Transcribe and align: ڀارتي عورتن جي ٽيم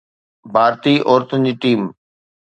ڀارتي 0.53 0.93
عورتن 1.09 1.39
جي 1.45 1.53
ٽيم 1.61 1.81